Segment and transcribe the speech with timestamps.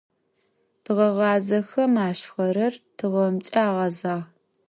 [0.83, 4.25] Тыгъэгъазэхэм ашъхьэхэр тыгъэмкӀэ агъэзагъ.